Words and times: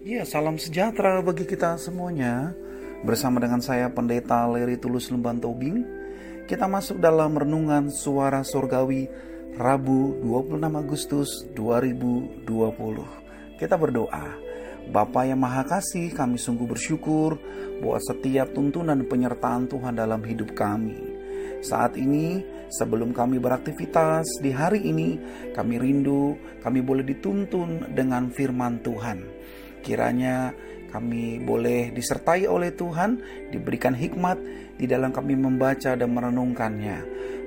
Ya, 0.00 0.24
salam 0.24 0.56
sejahtera 0.56 1.20
bagi 1.20 1.44
kita 1.44 1.76
semuanya. 1.76 2.56
Bersama 3.04 3.36
dengan 3.36 3.60
saya 3.60 3.92
Pendeta 3.92 4.48
Leri 4.48 4.80
Tulus 4.80 5.12
Lemban 5.12 5.36
Tobing, 5.36 5.84
kita 6.48 6.64
masuk 6.64 7.04
dalam 7.04 7.36
renungan 7.36 7.92
suara 7.92 8.40
surgawi 8.40 9.12
Rabu 9.60 10.16
26 10.24 10.72
Agustus 10.72 11.44
2020. 11.52 13.60
Kita 13.60 13.76
berdoa. 13.76 14.40
Bapa 14.88 15.28
yang 15.28 15.44
Maha 15.44 15.68
Kasih, 15.68 16.16
kami 16.16 16.40
sungguh 16.40 16.64
bersyukur 16.64 17.36
buat 17.84 18.00
setiap 18.00 18.56
tuntunan 18.56 19.04
penyertaan 19.04 19.68
Tuhan 19.68 20.00
dalam 20.00 20.24
hidup 20.24 20.56
kami. 20.56 21.19
Saat 21.60 22.00
ini, 22.00 22.40
sebelum 22.72 23.12
kami 23.12 23.36
beraktivitas 23.36 24.40
di 24.40 24.48
hari 24.48 24.80
ini, 24.88 25.20
kami 25.52 25.76
rindu 25.76 26.36
kami 26.64 26.80
boleh 26.80 27.04
dituntun 27.04 27.92
dengan 27.92 28.32
firman 28.32 28.80
Tuhan. 28.80 29.18
Kiranya 29.84 30.56
kami 30.88 31.38
boleh 31.40 31.92
disertai 31.92 32.48
oleh 32.48 32.72
Tuhan, 32.72 33.20
diberikan 33.52 33.92
hikmat 33.92 34.40
di 34.80 34.88
dalam 34.88 35.12
kami 35.12 35.36
membaca 35.36 35.92
dan 35.92 36.10
merenungkannya. 36.10 36.98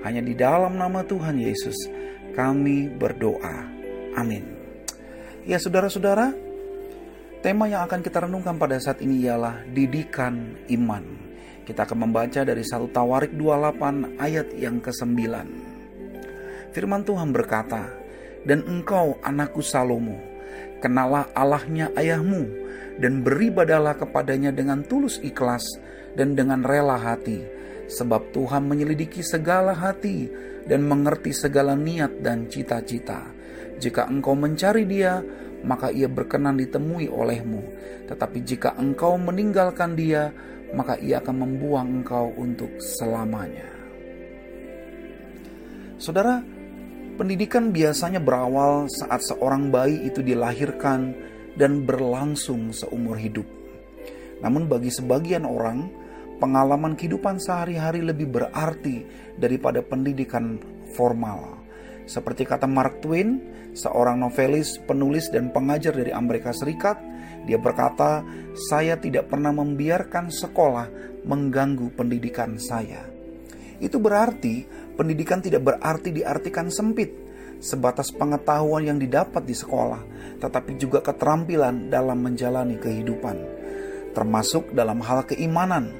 Hanya 0.06 0.22
di 0.22 0.38
dalam 0.38 0.78
nama 0.78 1.02
Tuhan 1.02 1.42
Yesus 1.42 1.76
kami 2.38 2.94
berdoa. 2.94 3.68
Amin. 4.14 4.46
Ya 5.44 5.58
saudara-saudara, 5.58 6.32
tema 7.42 7.68
yang 7.68 7.84
akan 7.84 8.00
kita 8.00 8.30
renungkan 8.30 8.56
pada 8.56 8.78
saat 8.80 9.02
ini 9.04 9.26
ialah 9.26 9.66
didikan 9.74 10.56
iman. 10.70 11.33
Kita 11.64 11.88
akan 11.88 12.10
membaca 12.10 12.44
dari 12.44 12.64
1 12.64 12.92
Tawarik 12.92 13.32
28 13.36 14.20
ayat 14.20 14.52
yang 14.56 14.84
ke-9. 14.84 15.16
Firman 16.76 17.08
Tuhan 17.08 17.32
berkata, 17.32 17.88
"Dan 18.44 18.68
engkau 18.68 19.16
anakku 19.24 19.64
Salomo, 19.64 20.34
Kenalah 20.84 21.32
Allahnya 21.32 21.96
ayahmu 21.96 22.44
dan 23.00 23.24
beribadalah 23.24 23.96
kepadanya 23.96 24.52
dengan 24.52 24.84
tulus 24.84 25.16
ikhlas 25.24 25.64
dan 26.20 26.36
dengan 26.36 26.60
rela 26.60 27.00
hati. 27.00 27.40
Sebab 27.88 28.36
Tuhan 28.36 28.68
menyelidiki 28.68 29.24
segala 29.24 29.72
hati 29.72 30.28
dan 30.68 30.84
mengerti 30.84 31.32
segala 31.32 31.80
niat 31.80 32.20
dan 32.20 32.52
cita-cita. 32.52 33.32
Jika 33.80 34.12
engkau 34.12 34.36
mencari 34.36 34.84
dia, 34.84 35.24
maka 35.64 35.88
ia 35.88 36.12
berkenan 36.12 36.60
ditemui 36.60 37.08
olehmu. 37.08 37.64
Tetapi 38.12 38.44
jika 38.44 38.76
engkau 38.76 39.16
meninggalkan 39.16 39.96
dia, 39.96 40.36
maka 40.74 40.98
ia 41.00 41.22
akan 41.22 41.36
membuang 41.48 42.02
engkau 42.02 42.34
untuk 42.36 42.70
selamanya. 42.82 43.70
Saudara, 46.02 46.44
Pendidikan 47.14 47.70
biasanya 47.70 48.18
berawal 48.18 48.90
saat 48.90 49.22
seorang 49.22 49.70
bayi 49.70 50.10
itu 50.10 50.26
dilahirkan 50.26 51.14
dan 51.54 51.86
berlangsung 51.86 52.74
seumur 52.74 53.22
hidup. 53.22 53.46
Namun 54.42 54.66
bagi 54.66 54.90
sebagian 54.90 55.46
orang, 55.46 55.94
pengalaman 56.42 56.98
kehidupan 56.98 57.38
sehari-hari 57.38 58.02
lebih 58.02 58.34
berarti 58.34 59.06
daripada 59.38 59.86
pendidikan 59.86 60.58
formal. 60.98 61.63
Seperti 62.04 62.44
kata 62.44 62.68
Mark 62.68 63.00
Twain, 63.00 63.40
seorang 63.74 64.20
novelis, 64.20 64.78
penulis 64.84 65.32
dan 65.32 65.50
pengajar 65.56 65.96
dari 65.96 66.12
Amerika 66.12 66.52
Serikat, 66.52 67.00
dia 67.44 67.60
berkata, 67.60 68.24
"Saya 68.72 68.96
tidak 69.00 69.28
pernah 69.32 69.52
membiarkan 69.52 70.32
sekolah 70.32 70.88
mengganggu 71.28 71.92
pendidikan 71.96 72.60
saya." 72.60 73.04
Itu 73.84 74.00
berarti 74.00 74.64
pendidikan 74.96 75.44
tidak 75.44 75.64
berarti 75.64 76.16
diartikan 76.16 76.72
sempit, 76.72 77.12
sebatas 77.64 78.12
pengetahuan 78.12 78.84
yang 78.84 79.00
didapat 79.00 79.44
di 79.44 79.56
sekolah, 79.56 80.04
tetapi 80.40 80.76
juga 80.76 81.00
keterampilan 81.00 81.88
dalam 81.88 82.20
menjalani 82.20 82.76
kehidupan, 82.80 83.38
termasuk 84.12 84.76
dalam 84.76 85.00
hal 85.04 85.24
keimanan. 85.28 85.92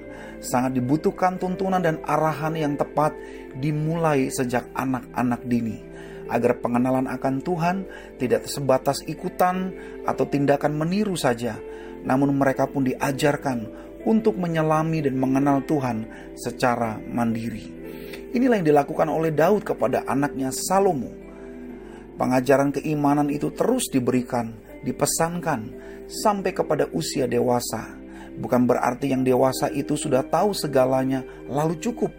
Sangat 0.44 0.76
dibutuhkan 0.76 1.40
tuntunan 1.40 1.80
dan 1.80 2.04
arahan 2.04 2.60
yang 2.60 2.76
tepat 2.76 3.16
dimulai 3.56 4.28
sejak 4.28 4.68
anak-anak 4.76 5.40
dini, 5.48 5.80
agar 6.28 6.60
pengenalan 6.60 7.08
akan 7.08 7.40
Tuhan 7.40 7.88
tidak 8.20 8.52
sebatas 8.52 9.00
ikutan 9.08 9.72
atau 10.04 10.28
tindakan 10.28 10.76
meniru 10.76 11.16
saja, 11.16 11.56
namun 12.04 12.36
mereka 12.36 12.68
pun 12.68 12.84
diajarkan 12.84 13.72
untuk 14.04 14.36
menyelami 14.36 15.08
dan 15.08 15.16
mengenal 15.16 15.64
Tuhan 15.64 16.12
secara 16.36 17.00
mandiri. 17.00 17.72
Inilah 18.36 18.60
yang 18.60 18.68
dilakukan 18.68 19.08
oleh 19.08 19.32
Daud 19.32 19.64
kepada 19.64 20.04
anaknya 20.04 20.52
Salomo. 20.52 21.08
Pengajaran 22.20 22.76
keimanan 22.76 23.32
itu 23.32 23.48
terus 23.56 23.88
diberikan, 23.88 24.52
dipesankan 24.84 25.72
sampai 26.12 26.52
kepada 26.52 26.92
usia 26.92 27.32
dewasa. 27.32 28.03
Bukan 28.34 28.66
berarti 28.66 29.14
yang 29.14 29.22
dewasa 29.22 29.70
itu 29.70 29.94
sudah 29.94 30.26
tahu 30.26 30.54
segalanya 30.58 31.22
lalu 31.46 31.78
cukup. 31.78 32.10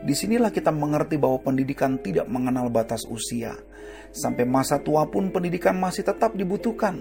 Di 0.00 0.16
sinilah 0.16 0.48
kita 0.48 0.72
mengerti 0.72 1.20
bahwa 1.20 1.40
pendidikan 1.44 2.00
tidak 2.00 2.24
mengenal 2.28 2.72
batas 2.72 3.04
usia. 3.04 3.52
Sampai 4.10 4.48
masa 4.48 4.80
tua 4.80 5.04
pun 5.06 5.28
pendidikan 5.28 5.76
masih 5.76 6.02
tetap 6.02 6.32
dibutuhkan. 6.32 6.96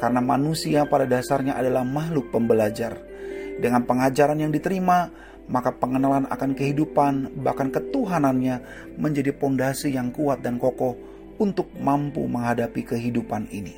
Karena 0.00 0.18
manusia 0.24 0.88
pada 0.88 1.04
dasarnya 1.04 1.54
adalah 1.54 1.84
makhluk 1.84 2.32
pembelajar 2.32 3.12
dengan 3.60 3.84
pengajaran 3.84 4.40
yang 4.40 4.52
diterima, 4.54 5.12
maka 5.50 5.74
pengenalan 5.76 6.24
akan 6.30 6.56
kehidupan, 6.56 7.44
bahkan 7.44 7.68
ketuhanannya 7.68 8.58
menjadi 8.96 9.30
pondasi 9.36 9.92
yang 9.92 10.14
kuat 10.14 10.40
dan 10.40 10.56
kokoh 10.56 10.96
untuk 11.36 11.68
mampu 11.76 12.24
menghadapi 12.24 12.82
kehidupan 12.86 13.50
ini. 13.52 13.76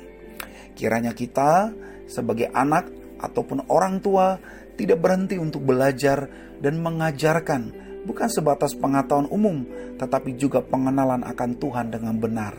Kiranya 0.73 1.11
kita 1.11 1.69
sebagai 2.05 2.51
anak 2.53 2.87
ataupun 3.19 3.67
orang 3.71 4.03
tua 4.03 4.37
tidak 4.75 4.99
berhenti 4.99 5.39
untuk 5.39 5.63
belajar 5.63 6.27
dan 6.59 6.79
mengajarkan 6.83 7.85
bukan 8.05 8.29
sebatas 8.29 8.77
pengetahuan 8.77 9.25
umum, 9.33 9.65
tetapi 9.97 10.37
juga 10.37 10.61
pengenalan 10.61 11.25
akan 11.25 11.57
Tuhan 11.57 11.89
dengan 11.89 12.15
benar, 12.21 12.53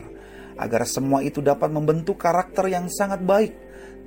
agar 0.59 0.83
semua 0.83 1.23
itu 1.23 1.39
dapat 1.39 1.71
membentuk 1.71 2.19
karakter 2.19 2.67
yang 2.67 2.91
sangat 2.91 3.23
baik, 3.23 3.55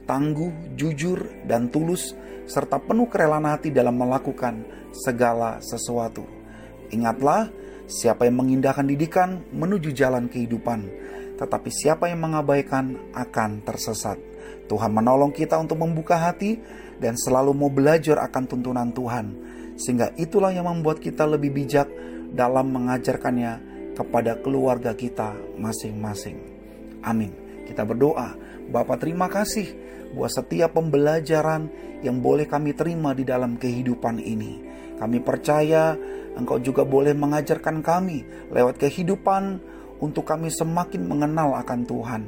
tangguh, 0.05 0.77
jujur, 0.77 1.25
dan 1.49 1.73
tulus 1.73 2.13
serta 2.45 2.77
penuh 2.83 3.09
kerelaan 3.09 3.49
hati 3.49 3.73
dalam 3.73 3.97
melakukan 3.97 4.67
segala 4.93 5.63
sesuatu. 5.65 6.27
Ingatlah, 6.91 7.49
siapa 7.87 8.27
yang 8.27 8.43
mengindahkan 8.43 8.85
didikan 8.85 9.41
menuju 9.55 9.95
jalan 9.95 10.27
kehidupan, 10.27 10.85
tetapi 11.41 11.73
siapa 11.73 12.13
yang 12.13 12.21
mengabaikan 12.21 13.17
akan 13.17 13.65
tersesat. 13.65 14.21
Tuhan 14.69 14.93
menolong 14.93 15.33
kita 15.33 15.57
untuk 15.57 15.81
membuka 15.81 16.21
hati 16.21 16.61
dan 17.01 17.17
selalu 17.17 17.57
mau 17.57 17.73
belajar 17.73 18.21
akan 18.21 18.45
tuntunan 18.45 18.93
Tuhan, 18.93 19.27
sehingga 19.81 20.13
itulah 20.21 20.53
yang 20.53 20.69
membuat 20.69 21.01
kita 21.01 21.25
lebih 21.25 21.57
bijak 21.57 21.89
dalam 22.37 22.71
mengajarkannya 22.71 23.53
kepada 23.97 24.37
keluarga 24.45 24.93
kita 24.93 25.33
masing-masing. 25.57 26.39
Amin. 27.01 27.33
Kita 27.65 27.89
berdoa, 27.89 28.37
Bapak 28.69 29.01
terima 29.03 29.27
kasih 29.33 29.67
buat 30.13 30.31
setiap 30.31 30.77
pembelajaran 30.77 31.71
yang 32.05 32.21
boleh 32.21 32.45
kami 32.45 32.77
terima 32.77 33.17
di 33.17 33.25
dalam 33.25 33.57
kehidupan 33.57 34.21
ini. 34.21 34.69
Kami 35.01 35.19
percaya 35.25 35.97
Engkau 36.31 36.63
juga 36.63 36.87
boleh 36.87 37.11
mengajarkan 37.11 37.83
kami 37.83 38.23
lewat 38.55 38.79
kehidupan 38.79 39.59
untuk 40.01 40.27
kami 40.27 40.49
semakin 40.49 41.07
mengenal 41.07 41.57
akan 41.61 41.81
Tuhan. 41.85 42.23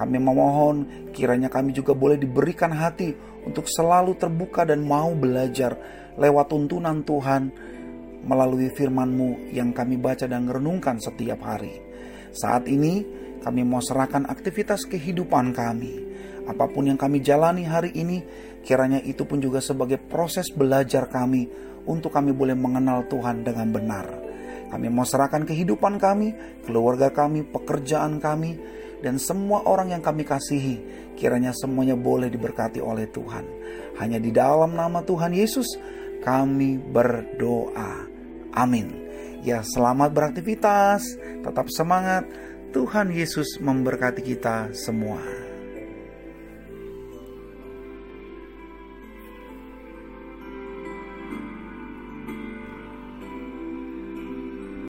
Kami 0.00 0.16
memohon 0.16 0.76
kiranya 1.12 1.52
kami 1.52 1.76
juga 1.76 1.92
boleh 1.92 2.16
diberikan 2.16 2.72
hati 2.72 3.12
untuk 3.44 3.68
selalu 3.68 4.16
terbuka 4.16 4.64
dan 4.64 4.80
mau 4.80 5.12
belajar 5.12 5.76
lewat 6.16 6.48
tuntunan 6.48 7.04
Tuhan 7.04 7.52
melalui 8.24 8.72
firman-Mu 8.72 9.52
yang 9.52 9.76
kami 9.76 10.00
baca 10.00 10.24
dan 10.24 10.48
renungkan 10.48 10.96
setiap 10.96 11.44
hari. 11.44 11.84
Saat 12.32 12.70
ini 12.70 13.04
kami 13.40 13.64
mau 13.64 13.80
serahkan 13.80 14.28
aktivitas 14.28 14.84
kehidupan 14.84 15.56
kami 15.56 16.10
Apa 16.50 16.66
pun 16.66 16.88
yang 16.88 16.98
kami 16.98 17.22
jalani 17.22 17.62
hari 17.62 17.94
ini, 17.94 18.24
kiranya 18.66 18.98
itu 19.06 19.22
pun 19.22 19.38
juga 19.38 19.62
sebagai 19.62 20.02
proses 20.02 20.50
belajar 20.50 21.06
kami 21.06 21.46
untuk 21.86 22.10
kami 22.10 22.34
boleh 22.34 22.58
mengenal 22.58 23.06
Tuhan 23.06 23.46
dengan 23.46 23.70
benar. 23.70 24.19
Kami 24.70 24.86
mau 24.86 25.02
serahkan 25.02 25.42
kehidupan 25.42 25.98
kami, 25.98 26.32
keluarga 26.62 27.10
kami, 27.10 27.42
pekerjaan 27.42 28.22
kami, 28.22 28.54
dan 29.02 29.18
semua 29.18 29.66
orang 29.66 29.90
yang 29.92 30.02
kami 30.02 30.22
kasihi. 30.22 30.78
Kiranya 31.18 31.50
semuanya 31.52 31.98
boleh 31.98 32.30
diberkati 32.30 32.78
oleh 32.78 33.10
Tuhan. 33.10 33.44
Hanya 33.98 34.22
di 34.22 34.30
dalam 34.30 34.72
nama 34.78 35.02
Tuhan 35.02 35.34
Yesus 35.34 35.66
kami 36.22 36.78
berdoa. 36.78 38.06
Amin. 38.54 39.10
Ya, 39.42 39.64
selamat 39.64 40.12
beraktivitas, 40.12 41.02
tetap 41.42 41.66
semangat. 41.72 42.28
Tuhan 42.70 43.10
Yesus 43.10 43.58
memberkati 43.58 44.22
kita 44.22 44.70
semua. 44.70 45.49